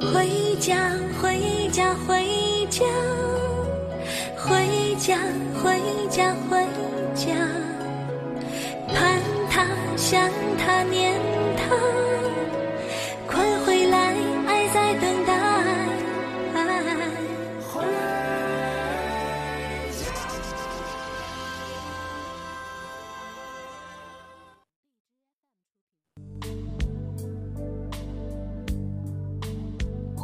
[0.00, 2.84] 回家，回家，回家，
[4.36, 5.18] 回家，
[5.60, 6.66] 回家，回
[7.14, 7.34] 家，
[8.94, 9.20] 盼
[9.50, 9.66] 他，
[9.96, 11.37] 想他，念。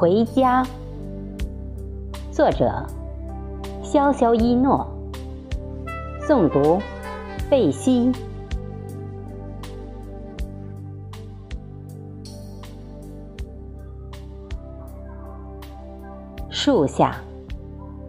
[0.00, 0.66] 回家，
[2.32, 2.86] 作者：
[3.82, 4.88] 潇潇一诺，
[6.22, 6.80] 诵读：
[7.50, 8.10] 贝西。
[16.48, 17.16] 树下，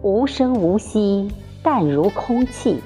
[0.00, 1.30] 无声无息，
[1.62, 2.80] 淡如空气，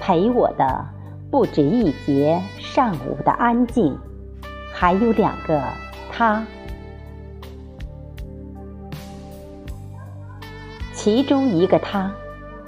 [0.00, 0.86] 陪我的
[1.30, 3.94] 不止一节上午的安静，
[4.72, 5.62] 还有两个
[6.10, 6.42] 他。
[11.02, 12.12] 其中一个他，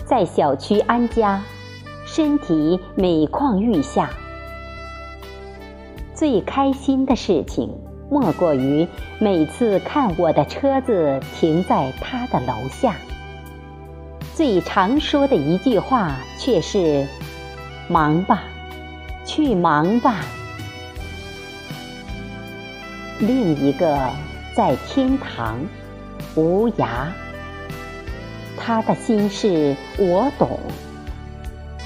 [0.05, 1.41] 在小区安家，
[2.05, 4.11] 身体每况愈下。
[6.15, 7.71] 最开心的事情，
[8.11, 8.89] 莫过于
[9.21, 12.97] 每次看我的车子停在他的楼下。
[14.35, 17.07] 最常说的一句话却是
[17.87, 18.43] ：“忙吧，
[19.25, 20.25] 去忙吧。”
[23.23, 23.97] 另一个
[24.57, 25.57] 在天堂，
[26.35, 27.07] 无涯。
[28.57, 30.59] 他的心事我懂，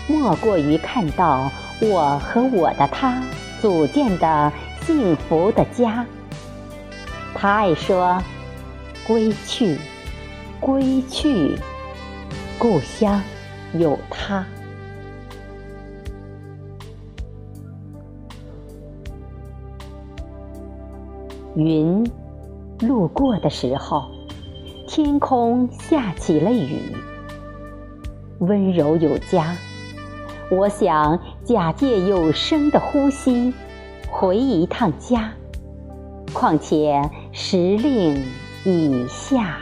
[0.07, 3.23] 莫过于看到我和我的他
[3.61, 4.53] 组建的
[4.83, 6.07] 幸福的家。
[7.35, 8.23] 他爱说
[9.07, 9.79] ：“归去，
[10.61, 11.59] 归去，
[12.59, 13.23] 故乡
[13.75, 14.45] 有他。”
[21.55, 22.09] 云
[22.81, 24.18] 路过的时候。
[24.89, 26.81] 天空下起了雨，
[28.39, 29.55] 温柔有加。
[30.51, 33.53] 我想假借有声的呼吸，
[34.11, 35.31] 回一趟家。
[36.33, 38.25] 况且时令
[38.65, 39.59] 已下。